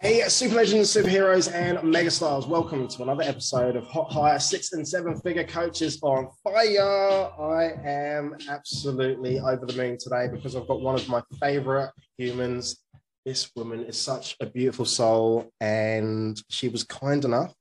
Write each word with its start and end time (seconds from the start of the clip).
Hey, 0.00 0.22
super 0.28 0.54
legends, 0.54 0.94
superheroes, 0.94 1.52
and 1.52 1.76
megastars. 1.78 2.46
Welcome 2.46 2.86
to 2.86 3.02
another 3.02 3.24
episode 3.24 3.74
of 3.74 3.82
Hot 3.88 4.12
Hire 4.12 4.38
Six 4.38 4.72
and 4.72 4.86
Seven 4.86 5.18
Figure 5.22 5.42
Coaches 5.42 5.98
on 6.02 6.28
Fire. 6.44 6.80
I 6.80 7.72
am 7.84 8.36
absolutely 8.48 9.40
over 9.40 9.66
the 9.66 9.76
moon 9.76 9.98
today 9.98 10.28
because 10.30 10.54
I've 10.54 10.68
got 10.68 10.82
one 10.82 10.94
of 10.94 11.08
my 11.08 11.20
favorite 11.40 11.90
humans. 12.16 12.84
This 13.26 13.50
woman 13.56 13.86
is 13.86 13.98
such 13.98 14.36
a 14.38 14.46
beautiful 14.46 14.84
soul, 14.84 15.50
and 15.60 16.40
she 16.48 16.68
was 16.68 16.84
kind 16.84 17.24
enough, 17.24 17.52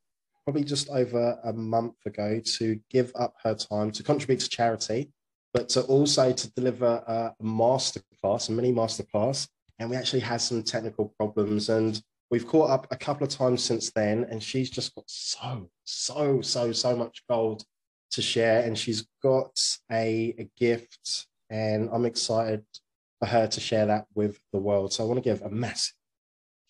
probably 0.43 0.63
just 0.63 0.89
over 0.91 1.39
a 1.43 1.53
month 1.53 1.95
ago, 2.05 2.39
to 2.57 2.79
give 2.91 3.11
up 3.15 3.33
her 3.41 3.55
time 3.55 3.89
to 3.93 4.03
contribute 4.03 4.41
to 4.41 4.49
charity, 4.49 5.11
but 5.55 5.69
to 5.69 5.81
also 5.85 6.31
to 6.31 6.51
deliver 6.51 6.85
a 6.85 7.33
masterclass, 7.43 8.49
a 8.49 8.51
mini 8.51 8.71
masterclass. 8.71 9.47
And 9.79 9.89
we 9.89 9.95
actually 9.95 10.19
had 10.19 10.39
some 10.39 10.61
technical 10.61 11.11
problems 11.17 11.69
and 11.69 11.99
We've 12.29 12.45
caught 12.45 12.69
up 12.69 12.87
a 12.91 12.97
couple 12.97 13.25
of 13.25 13.29
times 13.31 13.63
since 13.63 13.91
then, 13.91 14.25
and 14.29 14.43
she's 14.43 14.69
just 14.69 14.93
got 14.95 15.05
so, 15.07 15.69
so, 15.85 16.41
so, 16.41 16.73
so 16.73 16.95
much 16.95 17.23
gold 17.29 17.63
to 18.11 18.21
share. 18.21 18.63
And 18.63 18.77
she's 18.77 19.07
got 19.23 19.57
a, 19.89 20.35
a 20.37 20.49
gift, 20.57 21.27
and 21.49 21.89
I'm 21.91 22.05
excited 22.05 22.65
for 23.19 23.27
her 23.27 23.47
to 23.47 23.59
share 23.61 23.85
that 23.85 24.07
with 24.13 24.37
the 24.51 24.59
world. 24.59 24.91
So 24.91 25.05
I 25.05 25.07
want 25.07 25.23
to 25.23 25.29
give 25.29 25.41
a 25.41 25.49
massive, 25.49 25.95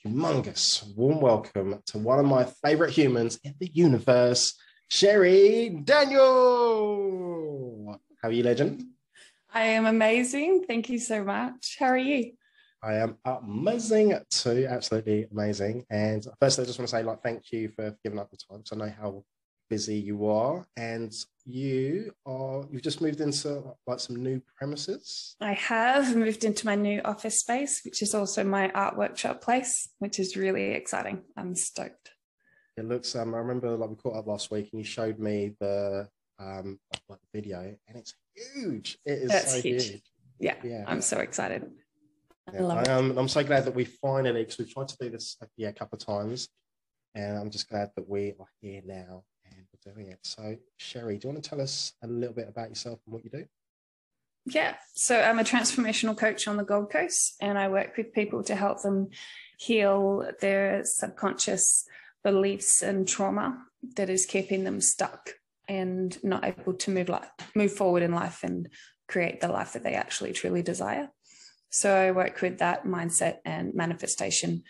humongous, 0.06 0.96
warm 0.96 1.22
welcome 1.22 1.82
to 1.88 1.98
one 1.98 2.20
of 2.20 2.28
my 2.28 2.46
favorite 2.64 2.92
humans 2.92 3.40
in 3.44 3.56
the 3.60 3.72
universe, 3.74 4.54
Cherie 4.90 5.82
Danielle. 5.84 7.20
How 8.22 8.30
are 8.30 8.32
you, 8.32 8.44
legend? 8.44 8.84
I 9.52 9.62
am 9.64 9.88
amazing. 9.88 10.66
Thank 10.68 10.90
you 10.90 11.00
so 11.00 11.24
much. 11.24 11.78
How 11.80 11.88
are 11.88 11.98
you? 11.98 12.34
I 12.84 12.96
am 12.96 13.18
amazing 13.26 14.18
too, 14.30 14.68
absolutely 14.70 15.28
amazing. 15.32 15.86
And 15.90 16.26
first, 16.40 16.60
I 16.60 16.64
just 16.64 16.78
want 16.78 16.90
to 16.90 16.96
say, 16.96 17.04
like, 17.04 17.24
thank 17.24 17.52
you 17.52 17.70
for 17.70 17.96
giving 18.04 18.20
up 18.20 18.30
the 18.30 18.38
time. 18.38 18.64
So 18.66 18.76
I 18.76 18.80
know 18.80 18.94
how 19.00 19.24
busy 19.70 19.98
you 19.98 20.28
are, 20.28 20.66
and 20.78 21.14
you 21.46 22.12
are 22.26 22.66
you've 22.72 22.82
just 22.82 23.02
moved 23.02 23.20
into 23.20 23.64
like 23.86 24.00
some 24.00 24.16
new 24.18 24.42
premises. 24.58 25.36
I 25.42 25.54
have 25.54 26.16
moved 26.16 26.44
into 26.44 26.66
my 26.66 26.76
new 26.76 27.02
office 27.04 27.40
space, 27.40 27.82
which 27.84 28.02
is 28.02 28.14
also 28.14 28.44
my 28.44 28.70
art 28.72 28.98
workshop 28.98 29.42
place, 29.42 29.90
which 30.00 30.20
is 30.20 30.38
really 30.38 30.72
exciting. 30.72 31.24
I'm 31.36 31.56
stoked. 31.56 32.12
It 32.78 32.86
looks. 32.86 33.16
Um, 33.16 33.34
I 33.34 33.40
remember 33.40 33.76
like 33.76 33.90
we 33.90 33.96
caught 33.96 34.18
up 34.18 34.28
last 34.28 34.52
week, 34.52 34.70
and 34.72 34.80
you 34.80 34.86
showed 34.86 35.20
me 35.20 35.56
the 35.60 36.08
um 36.40 36.80
like 37.10 37.20
video, 37.34 37.76
and 37.88 37.98
it's 37.98 38.14
huge. 38.36 39.00
It 39.04 39.20
is 39.20 39.32
That's 39.32 39.56
so 39.56 39.62
huge. 39.62 39.90
huge. 39.90 40.02
Yeah, 40.40 40.56
yeah, 40.64 40.84
I'm 40.86 41.02
so 41.02 41.18
excited. 41.18 41.72
Yeah, 42.54 42.66
I 42.66 42.90
am, 42.90 43.12
um, 43.12 43.18
I'm 43.18 43.28
so 43.28 43.44
glad 43.44 43.66
that 43.66 43.76
we 43.76 43.86
finally, 43.86 44.42
because 44.42 44.58
we've 44.58 44.74
tried 44.74 44.88
to 44.90 44.98
do 45.00 45.10
this 45.10 45.38
yeah, 45.58 45.70
a 45.70 45.74
couple 45.74 45.98
of 45.98 46.06
times, 46.06 46.50
and 47.14 47.38
I'm 47.38 47.50
just 47.50 47.70
glad 47.70 47.92
that 47.96 48.08
we 48.08 48.34
are 48.40 48.48
here 48.62 48.82
now 48.86 49.24
and 49.46 49.66
we're 49.72 49.94
doing 49.94 50.12
it. 50.12 50.20
So, 50.24 50.56
Cherie, 50.78 51.18
do 51.18 51.28
you 51.28 51.34
want 51.34 51.44
to 51.44 51.50
tell 51.50 51.62
us 51.62 51.94
a 52.04 52.08
little 52.08 52.36
bit 52.36 52.48
about 52.48 52.70
yourself 52.70 53.00
and 53.06 53.14
what 53.14 53.24
you 53.24 53.30
do? 53.30 53.46
Yeah, 54.46 54.76
so 54.94 55.20
I'm 55.20 55.40
a 55.40 55.44
transformational 55.44 56.18
coach 56.18 56.48
on 56.48 56.56
the 56.56 56.64
Gold 56.64 56.90
Coast, 56.90 57.36
and 57.42 57.58
I 57.58 57.68
work 57.68 57.98
with 57.98 58.14
people 58.14 58.44
to 58.44 58.56
help 58.56 58.82
them 58.82 59.10
heal 59.60 60.30
their 60.40 60.84
subconscious 60.86 61.86
beliefs 62.24 62.82
and 62.82 63.08
trauma 63.08 63.62
that 63.96 64.10
is 64.10 64.26
keeping 64.26 64.64
them 64.64 64.80
stuck 64.80 65.32
and 65.68 66.18
not 66.24 66.46
able 66.46 66.74
to 66.74 66.92
move 66.92 67.10
life, 67.10 67.30
move 67.56 67.74
forward 67.74 68.04
in 68.04 68.14
life 68.14 68.42
and 68.44 68.70
create 69.08 69.42
the 69.42 69.50
life 69.50 69.74
that 69.74 69.84
they 69.84 69.96
actually 69.96 70.32
truly 70.32 70.62
desire. 70.62 71.10
So 71.70 71.94
I 71.94 72.12
work 72.12 72.42
with 72.42 72.60
that 72.60 72.86
mindset 72.86 73.38
and 73.46 73.74
manifestation 73.74 74.64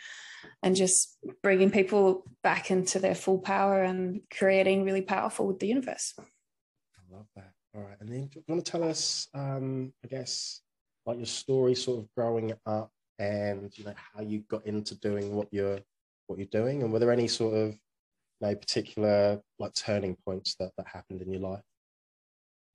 and 0.64 0.76
just 0.76 1.18
bringing 1.44 1.70
people 1.72 2.24
back 2.44 2.72
into 2.72 3.00
their 3.00 3.16
full 3.16 3.40
power 3.40 3.84
and 3.84 4.22
creating 4.36 4.84
really 4.84 5.02
powerful 5.02 5.48
with 5.48 5.60
the 5.60 5.68
universe. 5.68 6.14
I 6.18 7.16
love 7.16 7.28
that. 7.36 7.52
All 7.76 7.84
right. 7.84 7.98
And 8.00 8.10
then 8.10 8.28
do 8.28 8.40
you 8.40 8.44
want 8.48 8.66
to 8.66 8.72
tell 8.72 8.84
us, 8.84 9.28
um, 9.34 9.94
I 10.04 10.08
guess, 10.08 10.62
like 11.06 11.18
your 11.18 11.26
story 11.28 11.76
sort 11.76 12.00
of 12.00 12.08
growing 12.16 12.54
up 12.66 12.92
and, 13.20 13.72
you 13.78 13.86
know, 13.86 13.94
how 13.96 14.22
you 14.22 14.40
got 14.50 14.66
into 14.66 14.96
doing 14.96 15.36
what 15.36 15.48
you're, 15.52 15.80
what 16.26 16.40
you're 16.40 16.48
doing? 16.48 16.82
And 16.82 16.92
were 16.92 17.00
there 17.00 17.12
any 17.12 17.28
sort 17.28 17.54
of, 17.54 17.70
you 17.70 18.48
know, 18.48 18.56
particular 18.56 19.40
like 19.60 19.74
turning 19.74 20.18
points 20.26 20.56
that, 20.60 20.72
that 20.78 20.88
happened 20.88 21.22
in 21.22 21.32
your 21.32 21.42
life? 21.42 21.64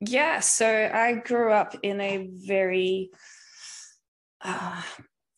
Yeah. 0.00 0.40
So 0.40 0.90
I 0.92 1.14
grew 1.14 1.52
up 1.52 1.76
in 1.82 2.00
a 2.00 2.28
very, 2.46 3.10
uh, 4.42 4.82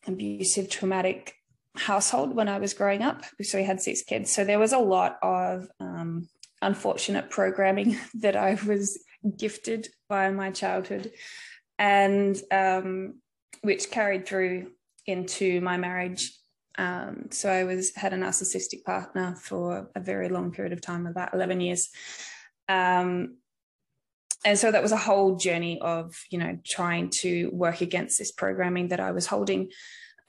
abusive, 0.06 0.68
traumatic 0.68 1.34
household 1.76 2.34
when 2.34 2.48
I 2.48 2.58
was 2.58 2.74
growing 2.74 3.02
up. 3.02 3.22
So 3.42 3.58
we 3.58 3.64
had 3.64 3.80
six 3.80 4.02
kids. 4.02 4.32
So 4.32 4.44
there 4.44 4.58
was 4.58 4.72
a 4.72 4.78
lot 4.78 5.18
of 5.22 5.66
um, 5.80 6.28
unfortunate 6.62 7.30
programming 7.30 7.98
that 8.14 8.36
I 8.36 8.58
was 8.66 8.98
gifted 9.36 9.88
by 10.08 10.30
my 10.30 10.50
childhood, 10.50 11.12
and 11.78 12.40
um, 12.50 13.20
which 13.62 13.90
carried 13.90 14.26
through 14.26 14.70
into 15.06 15.60
my 15.60 15.76
marriage. 15.76 16.32
Um, 16.76 17.26
so 17.30 17.50
I 17.50 17.64
was 17.64 17.94
had 17.94 18.12
a 18.12 18.16
narcissistic 18.16 18.84
partner 18.84 19.36
for 19.40 19.90
a 19.94 20.00
very 20.00 20.28
long 20.28 20.50
period 20.50 20.72
of 20.72 20.80
time, 20.80 21.06
about 21.06 21.34
eleven 21.34 21.60
years. 21.60 21.90
Um, 22.68 23.36
and 24.44 24.58
so 24.58 24.70
that 24.70 24.82
was 24.82 24.92
a 24.92 24.96
whole 24.96 25.36
journey 25.36 25.80
of 25.80 26.14
you 26.30 26.38
know 26.38 26.58
trying 26.64 27.10
to 27.10 27.50
work 27.52 27.80
against 27.80 28.18
this 28.18 28.32
programming 28.32 28.88
that 28.88 29.00
i 29.00 29.10
was 29.10 29.26
holding 29.26 29.70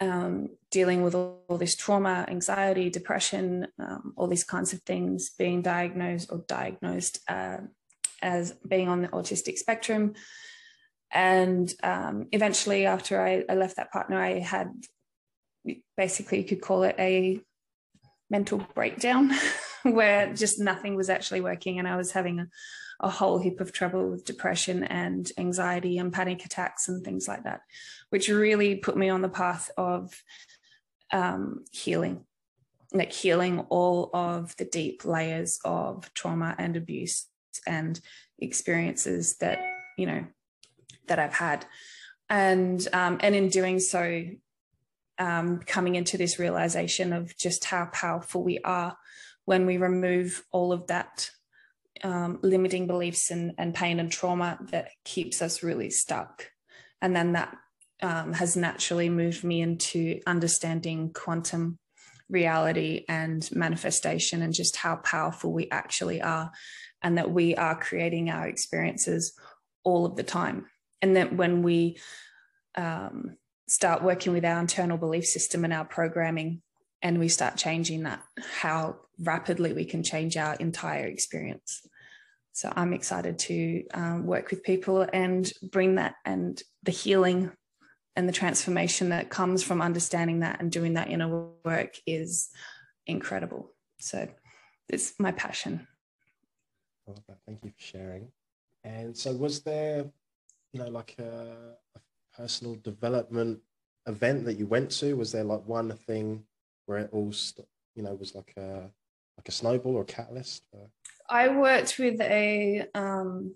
um, 0.02 0.50
dealing 0.72 1.04
with 1.04 1.16
all, 1.16 1.46
all, 1.48 1.58
this 1.58 1.74
trauma 1.74 2.26
anxiety 2.28 2.90
depression 2.90 3.68
um, 3.80 4.14
all 4.18 4.28
these 4.28 4.44
kinds 4.44 4.74
of 4.74 4.82
things 4.82 5.30
being 5.30 5.62
diagnosed 5.62 6.30
or 6.34 6.44
diagnosed 6.50 7.20
uh, 7.30 7.60
as 8.22 8.54
being 8.68 8.90
on 8.90 9.02
the 9.02 9.08
autistic 9.10 9.58
spectrum. 9.58 10.16
And 11.12 11.72
um, 11.84 12.28
eventually 12.32 12.86
after 12.86 13.22
I, 13.22 13.46
I 13.48 13.56
left 13.56 13.78
that 13.78 13.92
partner 13.92 14.20
i 14.20 14.40
had 14.40 14.70
basically 15.96 16.40
you 16.40 16.44
could 16.44 16.62
call 16.62 16.84
it 16.84 16.96
a 17.00 17.40
mental 18.30 18.68
breakdown 18.74 19.32
where 19.84 20.34
just 20.34 20.60
nothing 20.60 20.96
was 20.96 21.10
actually 21.10 21.42
working 21.42 21.80
and 21.80 21.88
i 21.88 21.96
was 21.96 22.12
having 22.12 22.40
a 22.40 22.48
a 23.00 23.10
whole 23.10 23.40
heap 23.40 23.60
of 23.60 23.72
trouble 23.72 24.10
with 24.10 24.26
depression 24.26 24.84
and 24.84 25.32
anxiety 25.38 25.98
and 25.98 26.14
panic 26.14 26.46
attacks 26.46 26.88
and 26.88 27.04
things 27.04 27.28
like 27.28 27.44
that, 27.44 27.62
which 28.10 28.30
really 28.30 28.76
put 28.76 28.98
me 28.98 29.10
on 29.10 29.22
the 29.22 29.30
path 29.30 29.70
of 29.78 30.24
um, 31.12 31.66
healing, 31.72 32.26
like 32.94 33.12
healing 33.12 33.60
all 33.70 34.10
of 34.14 34.56
the 34.58 34.66
deep 34.66 35.06
layers 35.06 35.60
of 35.66 36.14
trauma 36.14 36.56
and 36.58 36.78
abuse 36.78 37.28
and 37.68 38.00
experiences 38.40 39.38
that 39.38 39.60
you 39.98 40.06
know 40.06 40.26
that 41.08 41.20
I've 41.20 41.34
had, 41.34 41.66
and 42.30 42.86
um, 42.94 43.20
and 43.22 43.36
in 43.36 43.50
doing 43.50 43.80
so, 43.80 44.26
um, 45.20 45.60
coming 45.60 45.96
into 45.96 46.18
this 46.18 46.40
realization 46.40 47.14
of 47.14 47.36
just 47.38 47.66
how 47.66 47.86
powerful 47.88 48.44
we 48.44 48.60
are 48.60 48.98
when 49.46 49.66
we 49.66 49.78
remove 49.78 50.44
all 50.52 50.74
of 50.74 50.88
that 50.88 51.30
um, 52.04 52.40
limiting 52.42 52.88
beliefs 52.88 53.32
and, 53.32 53.54
and 53.58 53.74
pain 53.74 54.00
and 54.00 54.12
trauma 54.12 54.60
that 54.72 54.90
keeps 55.04 55.42
us 55.42 55.64
really 55.64 55.90
stuck. 55.90 56.50
And 57.02 57.16
then 57.16 57.34
that 57.34 57.56
um, 58.02 58.34
has 58.34 58.56
naturally 58.56 59.10
moved 59.10 59.44
me 59.44 59.62
into 59.62 60.20
understanding 60.28 61.12
quantum 61.14 61.78
reality 62.30 63.06
and 63.08 63.48
manifestation 63.52 64.42
and 64.42 64.54
just 64.54 64.76
how 64.76 64.96
powerful 64.98 65.54
we 65.54 65.70
actually 65.70 66.22
are, 66.22 66.52
and 67.02 67.18
that 67.18 67.32
we 67.32 67.56
are 67.56 67.80
creating 67.80 68.30
our 68.30 68.48
experiences 68.48 69.38
all 69.84 70.06
of 70.06 70.16
the 70.16 70.24
time. 70.24 70.66
And 71.02 71.16
that 71.18 71.36
when 71.36 71.62
we 71.62 71.98
um, 72.76 73.38
start 73.68 74.04
working 74.04 74.34
with 74.34 74.44
our 74.44 74.60
internal 74.60 74.98
belief 74.98 75.26
system 75.26 75.64
and 75.64 75.74
our 75.74 75.86
programming, 75.86 76.62
and 77.02 77.20
we 77.20 77.28
start 77.28 77.58
changing 77.58 78.04
that, 78.04 78.24
how 78.60 78.98
rapidly 79.20 79.74
we 79.74 79.86
can 79.86 80.02
change 80.02 80.36
our 80.38 80.56
entire 80.56 81.06
experience. 81.06 81.86
So 82.56 82.72
I'm 82.74 82.94
excited 82.94 83.38
to 83.40 83.84
um, 83.94 84.26
work 84.26 84.50
with 84.50 84.64
people 84.64 85.06
and 85.12 85.52
bring 85.62 85.96
that 85.96 86.16
and 86.24 86.62
the 86.84 86.92
healing 86.92 87.52
and 88.16 88.30
the 88.30 88.34
transformation 88.34 89.10
that 89.10 89.30
comes 89.30 89.62
from 89.62 89.82
understanding 89.82 90.40
that 90.40 90.62
and 90.62 90.72
doing 90.72 90.94
that 90.94 91.10
inner 91.10 91.50
work 91.66 91.98
is 92.08 92.48
incredible. 93.08 93.74
So 94.00 94.30
it's 94.88 95.20
my 95.20 95.34
passion. 95.34 95.86
Thank 97.46 97.60
you 97.66 97.72
for 97.72 97.84
sharing. 97.84 98.30
And 98.86 99.18
so, 99.18 99.34
was 99.34 99.60
there, 99.60 100.06
you 100.72 100.80
know, 100.80 100.88
like 100.88 101.14
a, 101.20 101.76
a 101.94 102.00
personal 102.38 102.76
development 102.76 103.60
event 104.08 104.46
that 104.46 104.58
you 104.58 104.66
went 104.66 104.92
to? 104.92 105.18
Was 105.18 105.34
there 105.34 105.44
like 105.44 105.68
one 105.68 105.92
thing 106.08 106.46
where 106.86 107.00
it 107.00 107.10
all, 107.12 107.34
you 107.96 108.04
know, 108.04 108.14
was 108.14 108.34
like 108.34 108.54
a 108.56 108.90
like 109.38 109.50
a 109.50 109.52
snowball 109.52 109.98
or 109.98 110.04
a 110.04 110.06
catalyst? 110.06 110.66
I 111.30 111.50
worked 111.50 111.98
with 111.98 112.22
a 112.22 112.86
um, 112.94 113.56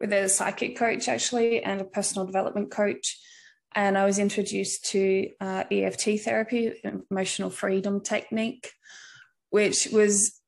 with 0.00 0.12
a 0.12 0.28
psychic 0.28 0.76
coach 0.76 1.08
actually 1.08 1.62
and 1.62 1.80
a 1.80 1.84
personal 1.84 2.26
development 2.26 2.70
coach, 2.70 3.18
and 3.74 3.96
I 3.96 4.04
was 4.04 4.18
introduced 4.18 4.86
to 4.90 5.30
uh, 5.40 5.64
EFT 5.70 6.20
therapy, 6.20 6.72
emotional 7.10 7.50
freedom 7.50 8.00
technique, 8.02 8.70
which 9.50 9.88
was 9.92 10.40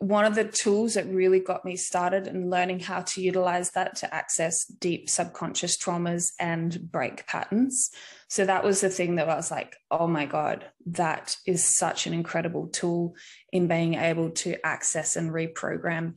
one 0.00 0.24
of 0.24 0.34
the 0.34 0.44
tools 0.44 0.94
that 0.94 1.06
really 1.06 1.40
got 1.40 1.62
me 1.62 1.76
started 1.76 2.26
in 2.26 2.48
learning 2.48 2.80
how 2.80 3.02
to 3.02 3.20
utilize 3.20 3.72
that 3.72 3.96
to 3.96 4.12
access 4.12 4.64
deep 4.64 5.10
subconscious 5.10 5.76
traumas 5.76 6.32
and 6.40 6.90
break 6.90 7.26
patterns. 7.26 7.90
So 8.26 8.46
that 8.46 8.64
was 8.64 8.80
the 8.80 8.88
thing 8.88 9.16
that 9.16 9.28
I 9.28 9.34
was 9.34 9.50
like, 9.50 9.76
oh 9.90 10.06
my 10.06 10.24
God, 10.24 10.64
that 10.86 11.36
is 11.46 11.62
such 11.62 12.06
an 12.06 12.14
incredible 12.14 12.68
tool 12.68 13.14
in 13.52 13.68
being 13.68 13.92
able 13.92 14.30
to 14.30 14.56
access 14.64 15.16
and 15.16 15.30
reprogram 15.30 16.14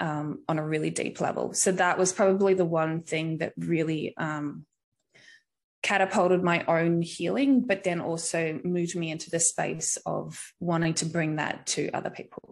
um, 0.00 0.42
on 0.48 0.58
a 0.58 0.66
really 0.66 0.88
deep 0.88 1.20
level. 1.20 1.52
So 1.52 1.70
that 1.72 1.98
was 1.98 2.14
probably 2.14 2.54
the 2.54 2.64
one 2.64 3.02
thing 3.02 3.38
that 3.38 3.52
really 3.58 4.16
um, 4.16 4.64
catapulted 5.82 6.42
my 6.42 6.64
own 6.64 7.02
healing, 7.02 7.66
but 7.66 7.84
then 7.84 8.00
also 8.00 8.58
moved 8.64 8.96
me 8.96 9.10
into 9.10 9.28
the 9.28 9.40
space 9.40 9.98
of 10.06 10.54
wanting 10.60 10.94
to 10.94 11.04
bring 11.04 11.36
that 11.36 11.66
to 11.66 11.90
other 11.90 12.08
people. 12.08 12.51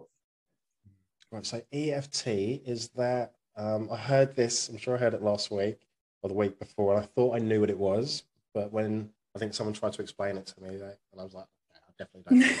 Right. 1.31 1.45
So 1.45 1.61
EFT 1.71 2.27
is 2.27 2.89
that 2.95 3.35
um, 3.55 3.89
I 3.91 3.97
heard 3.97 4.35
this. 4.35 4.67
I'm 4.69 4.77
sure 4.77 4.95
I 4.95 4.99
heard 4.99 5.13
it 5.13 5.21
last 5.21 5.49
week 5.49 5.79
or 6.21 6.29
the 6.29 6.35
week 6.35 6.59
before, 6.59 6.93
and 6.93 7.03
I 7.03 7.07
thought 7.07 7.35
I 7.35 7.39
knew 7.39 7.61
what 7.61 7.69
it 7.69 7.77
was, 7.77 8.23
but 8.53 8.71
when 8.71 9.09
I 9.35 9.39
think 9.39 9.53
someone 9.53 9.73
tried 9.73 9.93
to 9.93 10.01
explain 10.01 10.37
it 10.37 10.45
to 10.47 10.61
me, 10.61 10.75
and 10.75 11.19
I 11.19 11.23
was 11.23 11.33
like, 11.33 11.45
I 11.73 11.91
definitely 11.97 12.51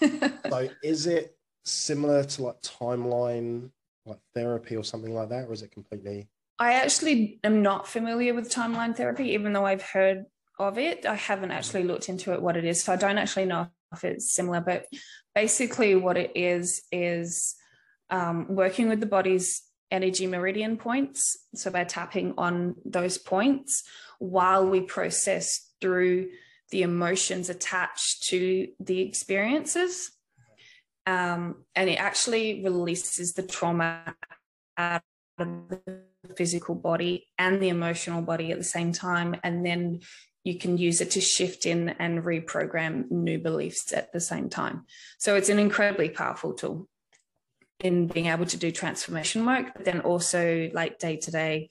don't. 0.00 0.22
Know 0.22 0.38
so 0.50 0.68
is 0.82 1.06
it 1.06 1.36
similar 1.64 2.24
to 2.24 2.42
like 2.42 2.62
timeline, 2.62 3.70
like 4.06 4.20
therapy 4.34 4.76
or 4.76 4.84
something 4.84 5.14
like 5.14 5.28
that, 5.30 5.48
or 5.48 5.52
is 5.52 5.62
it 5.62 5.72
completely? 5.72 6.28
I 6.58 6.74
actually 6.74 7.40
am 7.42 7.62
not 7.62 7.88
familiar 7.88 8.34
with 8.34 8.52
timeline 8.52 8.94
therapy, 8.94 9.30
even 9.30 9.52
though 9.52 9.66
I've 9.66 9.82
heard 9.82 10.26
of 10.58 10.78
it. 10.78 11.06
I 11.06 11.14
haven't 11.14 11.50
actually 11.50 11.84
looked 11.84 12.08
into 12.08 12.32
it 12.32 12.40
what 12.40 12.56
it 12.56 12.64
is, 12.64 12.84
so 12.84 12.92
I 12.92 12.96
don't 12.96 13.18
actually 13.18 13.46
know 13.46 13.68
if 13.92 14.04
it's 14.04 14.32
similar. 14.32 14.60
But 14.60 14.86
basically, 15.34 15.94
what 15.96 16.16
it 16.16 16.32
is 16.36 16.82
is 16.92 17.56
um, 18.10 18.46
working 18.48 18.88
with 18.88 19.00
the 19.00 19.06
body's 19.06 19.62
energy 19.90 20.26
meridian 20.26 20.76
points. 20.76 21.36
So 21.54 21.70
by 21.70 21.84
tapping 21.84 22.34
on 22.38 22.76
those 22.84 23.18
points 23.18 23.82
while 24.18 24.66
we 24.66 24.80
process 24.80 25.68
through 25.80 26.28
the 26.70 26.82
emotions 26.82 27.50
attached 27.50 28.24
to 28.28 28.68
the 28.78 29.00
experiences. 29.00 30.12
Um, 31.06 31.64
and 31.74 31.90
it 31.90 31.96
actually 31.96 32.62
releases 32.62 33.32
the 33.32 33.42
trauma 33.42 34.14
out 34.76 35.02
of 35.38 35.46
the 35.58 36.02
physical 36.36 36.74
body 36.74 37.26
and 37.38 37.60
the 37.60 37.70
emotional 37.70 38.22
body 38.22 38.52
at 38.52 38.58
the 38.58 38.64
same 38.64 38.92
time. 38.92 39.34
And 39.42 39.66
then 39.66 40.00
you 40.44 40.58
can 40.58 40.78
use 40.78 41.00
it 41.00 41.10
to 41.12 41.20
shift 41.20 41.66
in 41.66 41.88
and 41.88 42.22
reprogram 42.22 43.10
new 43.10 43.38
beliefs 43.38 43.92
at 43.92 44.12
the 44.12 44.20
same 44.20 44.48
time. 44.48 44.84
So 45.18 45.34
it's 45.34 45.48
an 45.48 45.58
incredibly 45.58 46.10
powerful 46.10 46.54
tool 46.54 46.88
in 47.82 48.06
being 48.06 48.26
able 48.26 48.46
to 48.46 48.56
do 48.56 48.70
transformation 48.70 49.44
work, 49.46 49.72
but 49.74 49.84
then 49.84 50.00
also 50.00 50.70
like 50.72 50.98
day 50.98 51.16
to 51.16 51.30
day, 51.30 51.68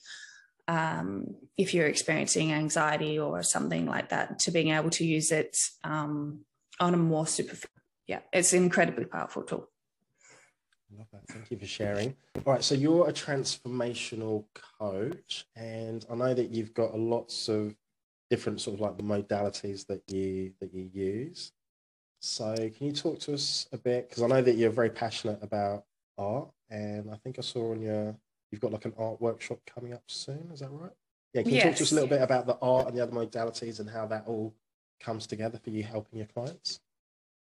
if 1.56 1.74
you're 1.74 1.86
experiencing 1.86 2.52
anxiety 2.52 3.18
or 3.18 3.42
something 3.42 3.86
like 3.86 4.08
that, 4.10 4.38
to 4.40 4.50
being 4.50 4.70
able 4.70 4.90
to 4.90 5.04
use 5.04 5.32
it 5.32 5.56
um, 5.84 6.40
on 6.78 6.94
a 6.94 6.96
more 6.96 7.26
superficial. 7.26 7.70
Yeah, 8.06 8.20
it's 8.32 8.52
an 8.52 8.62
incredibly 8.62 9.04
powerful 9.04 9.42
tool. 9.42 9.68
Love 10.96 11.06
that. 11.12 11.22
Thank 11.28 11.50
you 11.50 11.58
for 11.58 11.66
sharing. 11.66 12.16
All 12.44 12.54
right, 12.54 12.64
so 12.64 12.74
you're 12.74 13.08
a 13.08 13.12
transformational 13.12 14.44
coach, 14.78 15.46
and 15.54 16.04
I 16.10 16.14
know 16.16 16.34
that 16.34 16.50
you've 16.50 16.74
got 16.74 16.98
lots 16.98 17.48
of 17.48 17.76
different 18.28 18.60
sort 18.60 18.74
of 18.74 18.80
like 18.80 18.96
modalities 18.98 19.86
that 19.86 20.02
you 20.08 20.52
that 20.60 20.74
you 20.74 20.90
use. 20.92 21.52
So, 22.20 22.54
can 22.54 22.86
you 22.86 22.92
talk 22.92 23.18
to 23.20 23.34
us 23.34 23.68
a 23.72 23.78
bit? 23.78 24.08
Because 24.08 24.22
I 24.22 24.26
know 24.26 24.42
that 24.42 24.56
you're 24.56 24.70
very 24.70 24.90
passionate 24.90 25.38
about 25.42 25.84
art, 26.20 26.48
and 26.70 27.10
I 27.10 27.16
think 27.16 27.38
I 27.38 27.42
saw 27.42 27.72
on 27.72 27.80
your 27.80 28.16
you've 28.50 28.60
got 28.60 28.72
like 28.72 28.84
an 28.84 28.94
art 28.98 29.20
workshop 29.20 29.58
coming 29.66 29.92
up 29.92 30.02
soon. 30.06 30.50
Is 30.52 30.60
that 30.60 30.70
right? 30.70 30.90
Yeah. 31.32 31.42
Can 31.42 31.50
you 31.52 31.56
yes. 31.56 31.64
talk 31.64 31.76
to 31.76 31.82
us 31.84 31.92
a 31.92 31.94
little 31.94 32.08
bit 32.08 32.22
about 32.22 32.46
the 32.46 32.58
art 32.60 32.88
and 32.88 32.96
the 32.96 33.02
other 33.02 33.12
modalities 33.12 33.80
and 33.80 33.88
how 33.88 34.06
that 34.06 34.24
all 34.26 34.54
comes 35.00 35.26
together 35.26 35.58
for 35.62 35.70
you 35.70 35.82
helping 35.82 36.18
your 36.18 36.26
clients? 36.28 36.80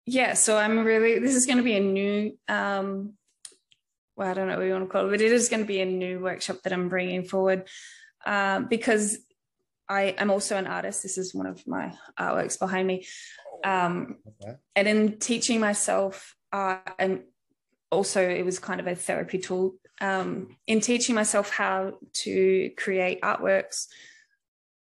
Yeah. 0.06 0.34
So 0.34 0.56
I'm 0.56 0.84
really 0.84 1.18
this 1.18 1.34
is 1.34 1.46
going 1.46 1.58
to 1.58 1.64
be 1.64 1.76
a 1.76 1.80
new. 1.80 2.36
um 2.48 3.14
well, 4.16 4.28
I 4.28 4.34
don't 4.34 4.48
know 4.48 4.56
what 4.56 4.64
you 4.64 4.72
want 4.72 4.84
to 4.84 4.90
call 4.90 5.06
it, 5.06 5.10
but 5.10 5.20
it 5.20 5.30
is 5.30 5.48
going 5.48 5.62
to 5.62 5.66
be 5.66 5.80
a 5.80 5.86
new 5.86 6.18
workshop 6.18 6.62
that 6.64 6.72
I'm 6.72 6.88
bringing 6.88 7.22
forward 7.22 7.68
uh, 8.26 8.58
because 8.60 9.16
I 9.88 10.06
am 10.18 10.32
also 10.32 10.56
an 10.56 10.66
artist. 10.66 11.04
This 11.04 11.18
is 11.18 11.32
one 11.32 11.46
of 11.46 11.64
my 11.68 11.94
artworks 12.18 12.58
behind 12.58 12.88
me. 12.88 13.06
Um, 13.64 14.16
okay. 14.42 14.56
And 14.74 14.88
in 14.88 15.18
teaching 15.20 15.60
myself 15.60 16.34
art 16.52 16.82
and 16.98 17.22
also 17.90 18.26
it 18.26 18.44
was 18.44 18.58
kind 18.58 18.80
of 18.80 18.86
a 18.86 18.94
therapy 18.94 19.38
tool 19.38 19.74
um, 20.00 20.56
in 20.66 20.80
teaching 20.80 21.14
myself 21.14 21.50
how 21.50 21.94
to 22.12 22.70
create 22.76 23.20
artworks. 23.22 23.86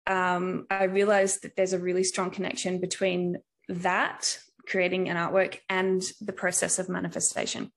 Um, 0.05 0.67
i 0.69 0.85
realized 0.85 1.45
that 1.45 1.55
there's 1.55 1.75
a 1.75 1.79
really 1.79 2.03
strong 2.03 2.33
connection 2.33 2.81
between 2.81 3.37
that 3.69 4.37
creating 4.67 5.09
an 5.09 5.17
artwork 5.17 5.59
and 5.69 6.03
the 6.21 6.33
process 6.33 6.81
of 6.81 6.89
manifestation 6.89 7.71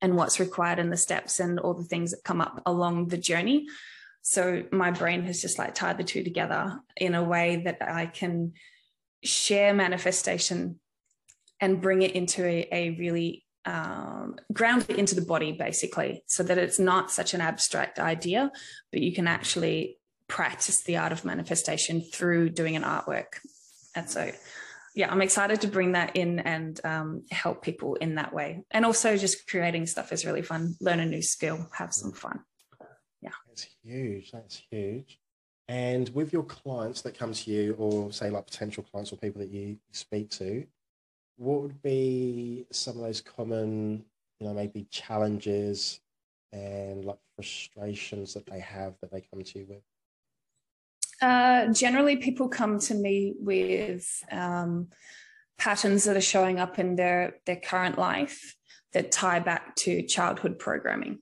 and 0.00 0.16
what's 0.16 0.40
required 0.40 0.78
in 0.78 0.88
the 0.88 0.96
steps 0.96 1.38
and 1.38 1.60
all 1.60 1.74
the 1.74 1.84
things 1.84 2.12
that 2.12 2.24
come 2.24 2.40
up 2.40 2.62
along 2.64 3.08
the 3.08 3.18
journey. 3.18 3.66
So 4.22 4.64
my 4.72 4.90
brain 4.90 5.24
has 5.24 5.42
just 5.42 5.58
like 5.58 5.74
tied 5.74 5.98
the 5.98 6.04
two 6.04 6.24
together 6.24 6.80
in 6.96 7.14
a 7.14 7.24
way 7.24 7.62
that 7.64 7.82
i 7.82 8.06
can 8.06 8.52
share 9.22 9.74
manifestation 9.74 10.80
and 11.60 11.80
bring 11.80 12.02
it 12.02 12.12
into 12.12 12.44
a, 12.44 12.66
a 12.72 12.90
really 12.90 13.44
um, 13.66 14.36
ground 14.52 14.86
it 14.88 14.96
into 14.96 15.14
the 15.14 15.20
body 15.20 15.52
basically 15.52 16.22
so 16.26 16.42
that 16.42 16.58
it's 16.58 16.78
not 16.78 17.10
such 17.10 17.34
an 17.34 17.40
abstract 17.40 17.98
idea 17.98 18.50
but 18.90 19.02
you 19.02 19.12
can 19.12 19.26
actually 19.26 19.98
practice 20.28 20.82
the 20.84 20.96
art 20.96 21.12
of 21.12 21.24
manifestation 21.24 22.00
through 22.00 22.48
doing 22.48 22.76
an 22.76 22.82
artwork. 22.82 23.40
And 23.94 24.08
so 24.08 24.30
yeah 24.94 25.10
i'm 25.10 25.22
excited 25.22 25.60
to 25.60 25.68
bring 25.68 25.92
that 25.92 26.16
in 26.16 26.40
and 26.40 26.80
um, 26.84 27.22
help 27.30 27.62
people 27.62 27.94
in 27.96 28.16
that 28.16 28.32
way. 28.32 28.64
And 28.70 28.84
also 28.84 29.16
just 29.16 29.48
creating 29.48 29.86
stuff 29.86 30.12
is 30.12 30.24
really 30.24 30.42
fun. 30.42 30.74
Learn 30.80 31.00
a 31.00 31.06
new 31.06 31.22
skill. 31.22 31.68
Have 31.72 31.92
some 31.92 32.12
fun. 32.12 32.40
Yeah. 33.20 33.30
That's 33.46 33.66
huge. 33.82 34.30
That's 34.32 34.62
huge. 34.70 35.18
And 35.68 36.08
with 36.10 36.32
your 36.32 36.42
clients 36.42 37.02
that 37.02 37.16
come 37.16 37.32
to 37.32 37.50
you 37.50 37.74
or 37.78 38.12
say 38.12 38.30
like 38.30 38.46
potential 38.46 38.84
clients 38.90 39.12
or 39.12 39.16
people 39.16 39.40
that 39.40 39.50
you 39.50 39.76
speak 39.92 40.30
to 40.30 40.66
what 41.40 41.62
would 41.62 41.82
be 41.82 42.66
some 42.70 42.96
of 42.96 43.02
those 43.02 43.22
common, 43.22 44.04
you 44.38 44.46
know, 44.46 44.52
maybe 44.52 44.86
challenges 44.90 46.00
and 46.52 47.02
like 47.06 47.18
frustrations 47.34 48.34
that 48.34 48.44
they 48.44 48.60
have 48.60 48.92
that 49.00 49.10
they 49.10 49.22
come 49.22 49.42
to 49.42 49.58
you 49.58 49.66
with? 49.66 49.82
Uh, 51.22 51.72
generally, 51.72 52.16
people 52.16 52.50
come 52.50 52.78
to 52.78 52.94
me 52.94 53.32
with 53.38 54.06
um, 54.30 54.88
patterns 55.56 56.04
that 56.04 56.16
are 56.16 56.20
showing 56.20 56.60
up 56.60 56.78
in 56.78 56.94
their 56.94 57.36
their 57.46 57.56
current 57.56 57.96
life 57.96 58.54
that 58.92 59.10
tie 59.10 59.40
back 59.40 59.74
to 59.76 60.02
childhood 60.06 60.58
programming, 60.58 61.20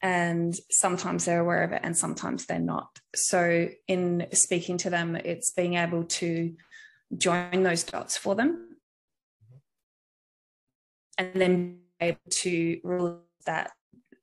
and 0.00 0.58
sometimes 0.70 1.26
they're 1.26 1.40
aware 1.40 1.64
of 1.64 1.72
it, 1.72 1.80
and 1.84 1.94
sometimes 1.94 2.46
they're 2.46 2.58
not. 2.58 2.88
So, 3.14 3.68
in 3.86 4.26
speaking 4.32 4.78
to 4.78 4.90
them, 4.90 5.16
it's 5.16 5.50
being 5.50 5.74
able 5.74 6.04
to 6.04 6.54
join 7.18 7.62
those 7.62 7.84
dots 7.84 8.16
for 8.16 8.34
them 8.34 8.71
and 11.22 11.40
then 11.40 11.78
able 12.00 12.18
to 12.28 12.80
release 12.82 13.18
that 13.46 13.72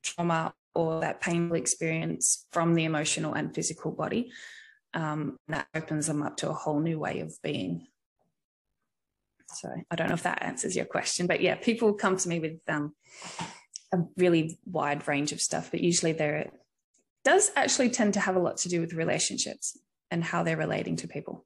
trauma 0.03 0.53
or 0.75 1.01
that 1.01 1.21
painful 1.21 1.55
experience 1.55 2.45
from 2.51 2.73
the 2.73 2.85
emotional 2.85 3.33
and 3.33 3.53
physical 3.53 3.91
body. 3.91 4.31
Um, 4.93 5.37
that 5.47 5.67
opens 5.75 6.07
them 6.07 6.23
up 6.23 6.37
to 6.37 6.49
a 6.49 6.53
whole 6.53 6.79
new 6.79 6.99
way 6.99 7.19
of 7.19 7.33
being. 7.43 7.87
So 9.53 9.69
I 9.89 9.95
don't 9.95 10.07
know 10.07 10.15
if 10.15 10.23
that 10.23 10.43
answers 10.43 10.75
your 10.75 10.85
question, 10.85 11.27
but 11.27 11.41
yeah, 11.41 11.55
people 11.55 11.93
come 11.93 12.17
to 12.17 12.29
me 12.29 12.39
with 12.39 12.59
um, 12.67 12.93
a 13.93 13.99
really 14.17 14.59
wide 14.65 15.07
range 15.07 15.31
of 15.31 15.41
stuff, 15.41 15.69
but 15.71 15.81
usually 15.81 16.11
there 16.11 16.51
does 17.23 17.51
actually 17.55 17.89
tend 17.89 18.13
to 18.15 18.19
have 18.19 18.35
a 18.35 18.39
lot 18.39 18.57
to 18.57 18.69
do 18.69 18.81
with 18.81 18.93
relationships 18.93 19.77
and 20.11 20.23
how 20.23 20.43
they're 20.43 20.57
relating 20.57 20.95
to 20.97 21.07
people. 21.07 21.45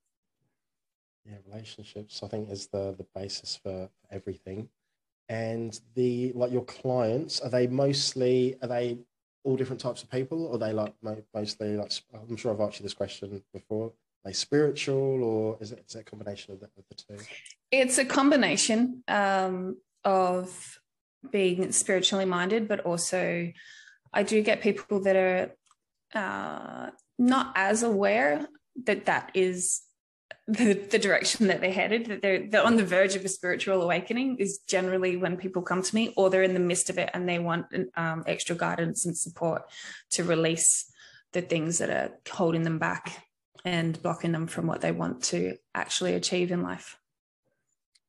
Yeah, 1.25 1.37
relationships 1.47 2.21
I 2.23 2.27
think 2.27 2.49
is 2.49 2.67
the 2.67 2.95
the 2.97 3.05
basis 3.15 3.57
for 3.61 3.89
everything 4.11 4.69
and 5.29 5.79
the 5.95 6.31
like 6.35 6.51
your 6.51 6.65
clients 6.65 7.39
are 7.39 7.49
they 7.49 7.67
mostly 7.67 8.55
are 8.61 8.67
they 8.67 8.97
all 9.43 9.55
different 9.57 9.81
types 9.81 10.01
of 10.03 10.09
people? 10.09 10.45
Or 10.47 10.55
are 10.55 10.57
they 10.57 10.71
like 10.73 10.93
mostly 11.33 11.75
like 11.75 11.91
i'm 12.13 12.37
sure 12.37 12.53
i've 12.53 12.61
asked 12.61 12.79
you 12.79 12.83
this 12.83 12.93
question 12.93 13.43
before. 13.53 13.87
Are 13.87 14.29
they 14.29 14.33
spiritual 14.33 15.23
or 15.23 15.57
is 15.59 15.71
it, 15.73 15.83
is 15.87 15.95
it 15.95 15.99
a 15.99 16.03
combination 16.03 16.53
of 16.53 16.61
the, 16.61 16.67
of 16.77 16.85
the 16.89 16.95
two? 16.95 17.23
It's 17.71 17.97
a 17.97 18.05
combination 18.05 19.03
um, 19.07 19.77
of 20.05 20.79
being 21.31 21.71
spiritually 21.71 22.25
minded 22.25 22.67
but 22.67 22.81
also 22.81 23.49
i 24.11 24.23
do 24.23 24.41
get 24.41 24.61
people 24.61 25.01
that 25.01 25.15
are 25.15 25.51
uh, 26.13 26.91
not 27.17 27.53
as 27.55 27.83
aware 27.83 28.45
that 28.85 29.05
that 29.05 29.31
is 29.33 29.81
the, 30.47 30.73
the 30.73 30.99
direction 30.99 31.47
that 31.47 31.61
they're 31.61 31.71
headed, 31.71 32.07
that 32.07 32.21
they're, 32.21 32.47
they're 32.47 32.65
on 32.65 32.75
the 32.75 32.85
verge 32.85 33.15
of 33.15 33.23
a 33.23 33.29
spiritual 33.29 33.81
awakening 33.81 34.37
is 34.37 34.59
generally 34.67 35.15
when 35.15 35.37
people 35.37 35.61
come 35.61 35.81
to 35.81 35.95
me 35.95 36.13
or 36.17 36.29
they're 36.29 36.43
in 36.43 36.53
the 36.53 36.59
midst 36.59 36.89
of 36.89 36.97
it 36.97 37.09
and 37.13 37.27
they 37.27 37.39
want 37.39 37.67
um, 37.95 38.23
extra 38.27 38.55
guidance 38.55 39.05
and 39.05 39.17
support 39.17 39.63
to 40.11 40.23
release 40.23 40.91
the 41.31 41.41
things 41.41 41.77
that 41.77 41.89
are 41.89 42.11
holding 42.29 42.63
them 42.63 42.77
back 42.77 43.25
and 43.65 44.01
blocking 44.01 44.33
them 44.33 44.47
from 44.47 44.67
what 44.67 44.81
they 44.81 44.91
want 44.91 45.23
to 45.23 45.57
actually 45.73 46.13
achieve 46.13 46.51
in 46.51 46.61
life. 46.61 46.97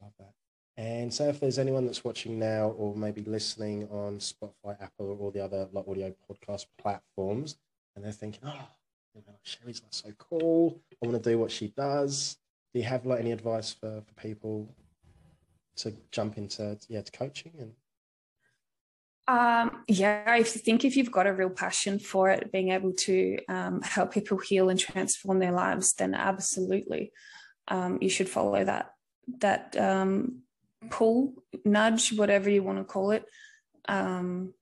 Love 0.02 0.12
that. 0.18 0.32
And 0.76 1.14
so, 1.14 1.28
if 1.28 1.38
there's 1.38 1.60
anyone 1.60 1.86
that's 1.86 2.04
watching 2.04 2.38
now 2.38 2.70
or 2.70 2.96
maybe 2.96 3.22
listening 3.22 3.88
on 3.92 4.18
Spotify, 4.18 4.76
Apple, 4.80 5.10
or 5.10 5.16
all 5.18 5.30
the 5.30 5.44
other 5.44 5.68
like 5.72 5.86
audio 5.86 6.12
podcast 6.28 6.66
platforms, 6.78 7.56
and 7.94 8.04
they're 8.04 8.10
thinking, 8.10 8.40
oh, 8.44 8.68
you 9.14 9.23
know, 9.26 9.35
Cherie's 9.44 9.83
like 9.83 9.92
so 9.92 10.11
cool. 10.18 10.80
I 11.02 11.06
want 11.06 11.23
to 11.23 11.30
do 11.30 11.38
what 11.38 11.50
she 11.50 11.68
does. 11.68 12.37
Do 12.73 12.80
you 12.80 12.87
have 12.87 13.06
like 13.06 13.21
any 13.21 13.33
advice 13.33 13.73
for, 13.73 14.02
for 14.02 14.14
people 14.14 14.75
to 15.76 15.92
jump 16.12 16.38
into 16.38 16.78
yeah 16.88 17.02
to 17.02 17.11
coaching 17.11 17.52
and 17.59 17.73
um, 19.26 19.85
yeah, 19.88 20.25
I 20.26 20.42
think 20.42 20.85
if 20.85 20.97
you've 20.97 21.11
got 21.11 21.26
a 21.26 21.33
real 21.33 21.49
passion 21.49 21.99
for 21.99 22.28
it, 22.28 22.52
being 22.52 22.73
able 22.73 22.92
to 22.92 23.38
um, 23.49 23.80
help 23.80 24.12
people 24.12 24.37
heal 24.37 24.68
and 24.68 24.78
transform 24.78 25.38
their 25.38 25.52
lives, 25.52 25.94
then 25.94 26.14
absolutely, 26.14 27.11
um, 27.68 27.99
you 28.02 28.11
should 28.11 28.28
follow 28.28 28.62
that 28.62 28.90
that 29.38 29.75
um, 29.78 30.42
pull, 30.90 31.33
nudge, 31.64 32.12
whatever 32.12 32.50
you 32.50 32.62
want 32.62 32.76
to 32.76 32.85
call 32.85 33.12
it, 33.12 33.25
because 33.87 34.11
um, 34.11 34.52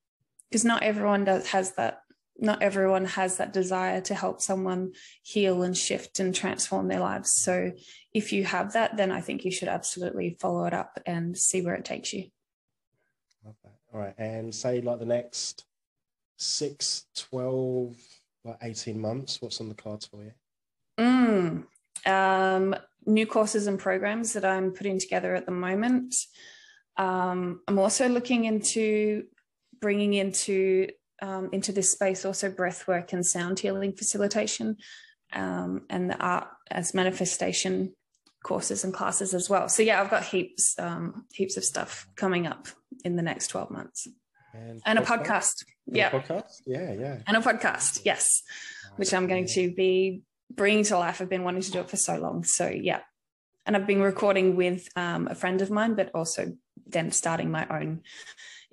not 0.64 0.84
everyone 0.84 1.24
does 1.24 1.48
has 1.48 1.72
that 1.72 2.01
not 2.42 2.60
everyone 2.60 3.04
has 3.04 3.36
that 3.36 3.52
desire 3.52 4.00
to 4.02 4.14
help 4.14 4.42
someone 4.42 4.92
heal 5.22 5.62
and 5.62 5.76
shift 5.76 6.18
and 6.18 6.34
transform 6.34 6.88
their 6.88 6.98
lives. 6.98 7.32
So 7.32 7.72
if 8.12 8.32
you 8.32 8.44
have 8.44 8.72
that, 8.72 8.96
then 8.96 9.12
I 9.12 9.20
think 9.20 9.44
you 9.44 9.52
should 9.52 9.68
absolutely 9.68 10.36
follow 10.40 10.64
it 10.64 10.74
up 10.74 10.98
and 11.06 11.38
see 11.38 11.62
where 11.62 11.76
it 11.76 11.84
takes 11.84 12.12
you. 12.12 12.24
Love 13.44 13.54
that. 13.62 13.74
All 13.94 14.00
right. 14.00 14.14
And 14.18 14.52
say 14.52 14.80
like 14.80 14.98
the 14.98 15.06
next 15.06 15.64
six, 16.36 17.06
12, 17.30 17.94
like 18.44 18.58
18 18.60 19.00
months, 19.00 19.40
what's 19.40 19.60
on 19.60 19.68
the 19.68 19.74
cards 19.76 20.06
for 20.06 20.24
you? 20.24 20.32
Mm, 20.98 21.64
um, 22.06 22.74
new 23.06 23.26
courses 23.26 23.68
and 23.68 23.78
programs 23.78 24.32
that 24.32 24.44
I'm 24.44 24.72
putting 24.72 24.98
together 24.98 25.36
at 25.36 25.46
the 25.46 25.52
moment. 25.52 26.16
Um, 26.96 27.60
I'm 27.68 27.78
also 27.78 28.08
looking 28.08 28.46
into 28.46 29.26
bringing 29.80 30.14
into 30.14 30.88
um, 31.22 31.48
into 31.52 31.72
this 31.72 31.90
space 31.90 32.26
also 32.26 32.50
breath 32.50 32.86
work 32.86 33.12
and 33.12 33.24
sound 33.24 33.60
healing 33.60 33.92
facilitation 33.92 34.76
um, 35.32 35.82
and 35.88 36.10
the 36.10 36.18
art 36.18 36.48
as 36.70 36.92
manifestation 36.92 37.94
courses 38.42 38.82
and 38.84 38.92
classes 38.92 39.32
as 39.32 39.48
well. 39.48 39.68
So 39.68 39.82
yeah, 39.82 40.00
I've 40.00 40.10
got 40.10 40.24
heaps 40.24 40.74
um, 40.78 41.24
heaps 41.32 41.56
of 41.56 41.64
stuff 41.64 42.06
coming 42.16 42.46
up 42.46 42.68
in 43.04 43.16
the 43.16 43.22
next 43.22 43.48
12 43.48 43.70
months. 43.70 44.08
And, 44.52 44.82
and 44.84 44.98
a 44.98 45.02
podcast. 45.02 45.64
And 45.86 45.96
yeah. 45.96 46.14
A 46.14 46.20
podcast? 46.20 46.62
Yeah, 46.66 46.92
yeah. 46.92 47.18
And 47.26 47.36
a 47.36 47.40
podcast, 47.40 48.02
yes. 48.04 48.42
Which 48.96 49.14
I'm 49.14 49.26
going 49.26 49.46
to 49.54 49.72
be 49.72 50.22
bringing 50.50 50.84
to 50.84 50.98
life. 50.98 51.22
I've 51.22 51.30
been 51.30 51.44
wanting 51.44 51.62
to 51.62 51.70
do 51.70 51.80
it 51.80 51.88
for 51.88 51.96
so 51.96 52.16
long. 52.16 52.44
So 52.44 52.68
yeah. 52.68 53.00
And 53.64 53.76
I've 53.76 53.86
been 53.86 54.02
recording 54.02 54.56
with 54.56 54.88
um, 54.96 55.28
a 55.28 55.34
friend 55.34 55.62
of 55.62 55.70
mine, 55.70 55.94
but 55.94 56.10
also 56.14 56.52
then 56.86 57.12
starting 57.12 57.50
my 57.50 57.66
own 57.70 58.02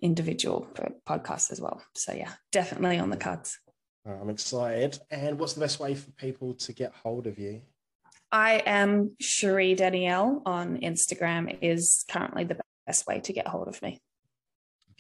individual 0.02 0.68
podcasts 1.08 1.52
as 1.52 1.62
well. 1.62 1.82
So 1.96 2.14
yeah, 2.14 2.34
definitely 2.52 3.00
on 3.00 3.10
the 3.10 3.18
cards. 3.18 3.60
I'm 4.06 4.30
excited. 4.30 4.98
And 5.12 5.40
what's 5.40 5.54
the 5.54 5.60
best 5.60 5.80
way 5.80 5.94
for 5.94 6.10
people 6.12 6.54
to 6.56 6.74
get 6.74 6.94
hold 6.94 7.28
of 7.28 7.38
you? 7.38 7.62
I 8.32 8.64
am 8.66 9.16
Cherie 9.20 9.76
Danielle 9.76 10.42
on 10.46 10.78
Instagram 10.78 11.58
is 11.62 12.06
currently 12.10 12.44
the 12.44 12.60
best 12.88 13.06
way 13.08 13.20
to 13.20 13.34
get 13.34 13.48
hold 13.48 13.68
of 13.68 13.82
me. 13.82 14.00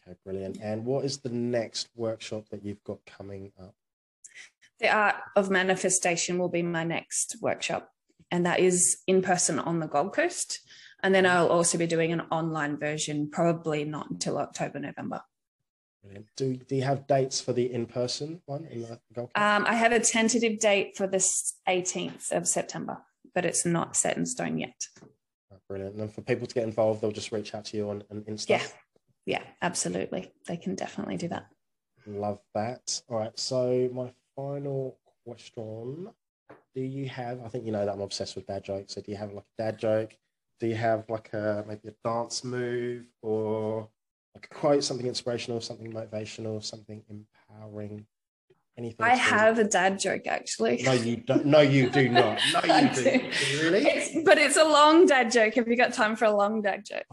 Okay, 0.08 0.18
brilliant. 0.24 0.60
And 0.62 0.86
what 0.86 1.06
is 1.06 1.20
the 1.20 1.30
next 1.30 1.90
workshop 1.96 2.46
that 2.52 2.64
you've 2.64 2.84
got 2.84 3.00
coming 3.06 3.52
up? 3.60 3.74
The 4.80 4.90
Art 4.90 5.16
of 5.36 5.50
Manifestation 5.50 6.38
will 6.38 6.50
be 6.50 6.64
my 6.64 6.84
next 6.84 7.38
workshop, 7.42 7.92
and 8.32 8.46
that 8.46 8.60
is 8.60 8.98
in 9.08 9.22
person 9.22 9.60
on 9.60 9.80
the 9.80 9.88
Gold 9.88 10.14
Coast. 10.14 10.60
And 11.02 11.16
then 11.16 11.26
I'll 11.26 11.48
also 11.48 11.78
be 11.78 11.88
doing 11.88 12.12
an 12.12 12.22
online 12.32 12.78
version, 12.78 13.30
probably 13.30 13.86
not 13.86 14.10
until 14.10 14.38
October, 14.38 14.80
November. 14.80 15.22
Brilliant. 16.04 16.28
Do, 16.36 16.56
do 16.56 16.76
you 16.76 16.84
have 16.84 17.08
dates 17.08 17.42
for 17.42 17.54
the 17.54 17.72
in 17.72 17.86
person 17.86 18.42
one 18.46 18.66
in 18.66 18.82
the 18.82 19.00
Gold 19.14 19.32
Coast? 19.34 19.38
Um, 19.38 19.66
I 19.66 19.76
have 19.76 19.92
a 19.92 20.00
tentative 20.00 20.60
date 20.60 20.96
for 20.96 21.08
this 21.08 21.56
18th 21.68 22.32
of 22.32 22.48
September, 22.48 23.00
but 23.34 23.46
it's 23.46 23.66
not 23.66 23.96
set 23.96 24.18
in 24.18 24.26
stone 24.26 24.58
yet. 24.58 24.88
Brilliant. 25.68 25.96
And 25.96 26.12
for 26.12 26.22
people 26.22 26.48
to 26.48 26.56
get 26.56 26.64
involved, 26.64 27.02
they'll 27.02 27.12
just 27.12 27.32
reach 27.32 27.54
out 27.54 27.66
to 27.66 27.78
you 27.78 27.90
on, 27.90 28.04
on 28.10 28.22
Insta. 28.22 28.50
Yeah. 28.50 28.64
Yeah, 29.26 29.44
absolutely. 29.62 30.32
They 30.48 30.58
can 30.58 30.74
definitely 30.74 31.18
do 31.18 31.28
that. 31.28 31.46
Love 32.08 32.40
that. 32.56 33.02
All 33.08 33.20
right. 33.20 33.38
So, 33.38 33.88
my 33.94 34.12
final 34.36 34.98
question 35.24 36.10
Do 36.74 36.82
you 36.82 37.08
have, 37.10 37.40
I 37.46 37.50
think 37.50 37.66
you 37.66 37.72
know 37.72 37.86
that 37.86 37.94
I'm 37.94 38.02
obsessed 38.02 38.36
with 38.36 38.48
dad 38.48 38.64
jokes. 38.64 38.96
So, 38.96 39.02
do 39.02 39.12
you 39.12 39.18
have 39.18 39.34
like 39.34 39.44
a 39.60 39.62
dad 39.62 39.78
joke 39.78 40.18
do 40.60 40.68
you 40.68 40.76
have 40.76 41.10
like 41.10 41.34
a 41.34 41.64
maybe 41.68 41.90
a 41.90 41.94
dance 42.08 42.44
move 42.44 43.06
or 43.22 43.90
like 44.36 44.48
a 44.52 44.54
quote, 44.54 44.84
something 44.84 45.08
inspirational, 45.08 45.62
something 45.62 45.92
motivational, 45.92 46.64
something 46.64 47.04
empowering? 47.10 48.06
Anything? 48.78 49.06
I 49.06 49.16
have 49.16 49.60
a 49.60 49.66
dad 49.66 50.00
joke 50.00 50.26
actually. 50.26 50.82
No, 50.84 50.94
you 50.94 51.18
don't. 51.18 51.46
No, 51.46 51.60
you 51.60 51.90
do 51.90 52.08
not. 52.22 52.40
No, 52.54 52.76
you 52.76 52.90
do. 52.90 53.04
do. 53.04 53.10
Really? 53.62 53.86
It's, 53.86 54.24
but 54.24 54.38
it's 54.38 54.56
a 54.56 54.64
long 54.64 55.06
dad 55.06 55.32
joke. 55.32 55.56
Have 55.56 55.68
you 55.68 55.76
got 55.76 55.92
time 55.94 56.16
for 56.16 56.26
a 56.26 56.32
long 56.32 56.62
dad 56.62 56.86
joke? 56.86 57.04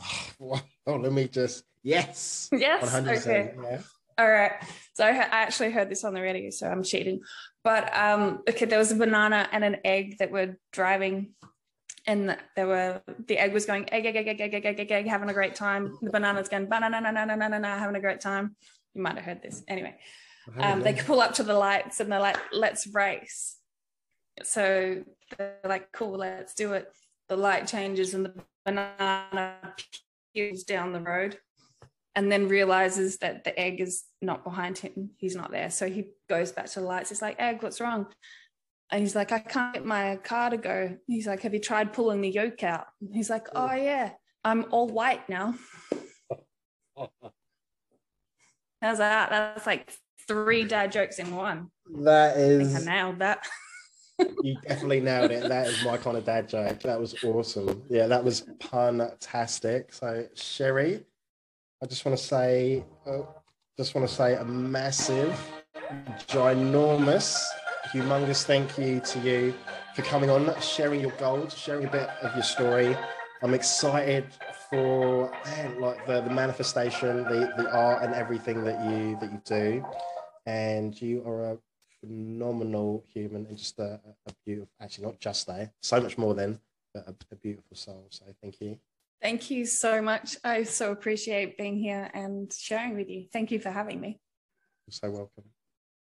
Oh, 0.88 0.94
let 0.94 1.12
me 1.12 1.26
just. 1.26 1.64
Yes. 1.82 2.48
Yes. 2.52 2.94
100%. 2.94 3.18
Okay. 3.18 3.54
Yeah. 3.60 3.80
All 4.18 4.30
right. 4.30 4.52
So 4.94 5.04
I 5.04 5.10
actually 5.10 5.72
heard 5.72 5.90
this 5.90 6.04
on 6.04 6.14
the 6.14 6.20
radio, 6.20 6.50
so 6.50 6.68
I'm 6.68 6.84
cheating. 6.84 7.22
But 7.64 7.92
um, 7.96 8.44
okay, 8.48 8.66
there 8.66 8.78
was 8.78 8.92
a 8.92 8.94
banana 8.94 9.48
and 9.50 9.64
an 9.64 9.78
egg 9.84 10.18
that 10.18 10.30
were 10.30 10.56
driving 10.72 11.34
and 12.06 12.36
there 12.54 12.66
were 12.66 13.02
the 13.26 13.38
egg 13.38 13.52
was 13.52 13.66
going 13.66 13.92
egg 13.92 14.06
egg 14.06 14.16
egg 14.16 14.28
egg 14.28 14.40
egg 14.40 14.54
egg 14.54 14.80
egg, 14.80 14.92
egg 14.92 15.06
having 15.06 15.28
a 15.28 15.34
great 15.34 15.54
time. 15.54 15.98
The 16.02 16.10
banana's 16.10 16.48
going 16.48 16.66
banana 16.66 17.00
na 17.00 17.10
na 17.10 17.24
na 17.24 17.34
na 17.34 17.58
na 17.58 17.78
having 17.78 17.96
a 17.96 18.00
great 18.00 18.20
time. 18.20 18.56
You 18.94 19.02
might 19.02 19.16
have 19.16 19.24
heard 19.24 19.42
this 19.42 19.62
anyway. 19.68 19.96
Um, 20.58 20.82
they 20.82 20.94
pull 20.94 21.20
up 21.20 21.34
to 21.34 21.42
the 21.42 21.54
lights 21.54 22.00
and 22.00 22.10
they're 22.10 22.20
like, 22.20 22.38
"Let's 22.52 22.86
race." 22.86 23.56
So 24.42 25.02
they're 25.36 25.58
like, 25.64 25.90
"Cool, 25.92 26.18
let's 26.18 26.54
do 26.54 26.74
it." 26.74 26.88
The 27.28 27.36
light 27.36 27.66
changes 27.66 28.14
and 28.14 28.24
the 28.24 28.34
banana 28.64 29.56
peels 30.32 30.62
down 30.62 30.92
the 30.92 31.00
road, 31.00 31.38
and 32.14 32.30
then 32.30 32.46
realizes 32.46 33.18
that 33.18 33.42
the 33.42 33.58
egg 33.58 33.80
is 33.80 34.04
not 34.22 34.44
behind 34.44 34.78
him. 34.78 35.10
He's 35.16 35.34
not 35.34 35.50
there, 35.50 35.70
so 35.70 35.88
he 35.88 36.10
goes 36.28 36.52
back 36.52 36.66
to 36.66 36.80
the 36.80 36.86
lights. 36.86 37.08
He's 37.08 37.22
like, 37.22 37.40
"Egg, 37.40 37.62
what's 37.62 37.80
wrong?" 37.80 38.06
And 38.90 39.00
he's 39.00 39.16
like, 39.16 39.32
I 39.32 39.40
can't 39.40 39.74
get 39.74 39.84
my 39.84 40.16
car 40.16 40.50
to 40.50 40.56
go. 40.56 40.96
He's 41.06 41.26
like, 41.26 41.42
Have 41.42 41.54
you 41.54 41.60
tried 41.60 41.92
pulling 41.92 42.20
the 42.20 42.30
yolk 42.30 42.62
out? 42.62 42.86
He's 43.12 43.30
like, 43.30 43.48
Oh, 43.54 43.72
yeah, 43.72 44.12
I'm 44.44 44.66
all 44.70 44.88
white 44.88 45.28
now. 45.28 45.54
How's 48.82 48.98
that? 48.98 49.30
That's 49.30 49.66
like 49.66 49.92
three 50.28 50.64
dad 50.64 50.92
jokes 50.92 51.18
in 51.18 51.34
one. 51.34 51.70
That 52.02 52.36
is. 52.36 52.74
I, 52.74 52.80
I 52.80 52.84
nailed 52.84 53.18
that. 53.20 53.44
you 54.42 54.56
definitely 54.62 55.00
nailed 55.00 55.30
it. 55.30 55.48
That 55.48 55.66
is 55.66 55.84
my 55.84 55.96
kind 55.96 56.16
of 56.16 56.24
dad 56.24 56.48
joke. 56.48 56.80
That 56.80 57.00
was 57.00 57.22
awesome. 57.24 57.82
Yeah, 57.88 58.06
that 58.06 58.22
was 58.22 58.44
fantastic. 58.60 59.92
So, 59.92 60.26
Cherie, 60.34 61.04
I 61.82 61.86
just 61.86 62.04
want 62.04 62.16
to 62.16 62.24
say, 62.24 62.84
uh, 63.06 63.22
just 63.76 63.94
want 63.94 64.08
to 64.08 64.14
say 64.14 64.34
a 64.34 64.44
massive, 64.44 65.38
ginormous 66.28 67.42
humongous 67.92 68.44
thank 68.44 68.78
you 68.78 69.00
to 69.00 69.18
you 69.20 69.54
for 69.94 70.02
coming 70.02 70.30
on, 70.30 70.52
sharing 70.60 71.00
your 71.00 71.12
gold, 71.12 71.52
sharing 71.52 71.86
a 71.86 71.90
bit 71.90 72.08
of 72.22 72.34
your 72.34 72.42
story. 72.42 72.96
I'm 73.42 73.54
excited 73.54 74.26
for 74.70 75.30
man, 75.44 75.80
like 75.80 76.06
the, 76.06 76.20
the 76.22 76.30
manifestation, 76.30 77.24
the, 77.24 77.52
the 77.56 77.70
art 77.70 78.02
and 78.02 78.14
everything 78.14 78.64
that 78.64 78.84
you 78.90 79.16
that 79.20 79.30
you 79.30 79.40
do. 79.44 79.84
And 80.46 81.00
you 81.00 81.22
are 81.26 81.52
a 81.52 81.58
phenomenal 82.00 83.04
human 83.12 83.46
and 83.46 83.56
just 83.56 83.78
a, 83.78 84.00
a 84.26 84.32
beautiful 84.44 84.68
actually 84.80 85.06
not 85.06 85.20
just 85.20 85.46
there, 85.46 85.72
so 85.82 86.00
much 86.00 86.18
more 86.18 86.34
than 86.34 86.60
a, 86.94 87.14
a 87.30 87.36
beautiful 87.36 87.76
soul. 87.76 88.06
So 88.10 88.24
thank 88.42 88.60
you. 88.60 88.78
Thank 89.22 89.50
you 89.50 89.64
so 89.66 90.02
much. 90.02 90.36
I 90.44 90.64
so 90.64 90.92
appreciate 90.92 91.56
being 91.56 91.78
here 91.78 92.10
and 92.12 92.52
sharing 92.52 92.96
with 92.96 93.08
you. 93.08 93.26
Thank 93.32 93.50
you 93.50 93.58
for 93.58 93.70
having 93.70 94.00
me. 94.00 94.20
You're 94.86 94.92
so 94.92 95.10
welcome. 95.10 95.44